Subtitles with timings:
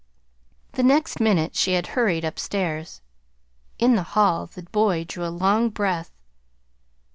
[0.71, 3.01] The next minute she had hurried up stairs.
[3.77, 6.19] In the hall the boy drew a long breath.